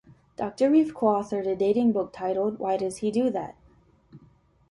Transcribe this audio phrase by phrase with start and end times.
[0.35, 3.55] Doctor Reef co-authored a dating book titled Why Does he do that?